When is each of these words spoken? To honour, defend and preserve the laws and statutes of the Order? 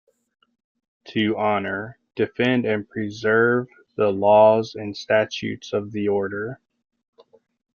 To 1.09 1.37
honour, 1.37 1.99
defend 2.15 2.65
and 2.65 2.89
preserve 2.89 3.67
the 3.97 4.07
laws 4.11 4.73
and 4.73 4.97
statutes 4.97 5.73
of 5.73 5.91
the 5.91 6.07
Order? 6.07 6.59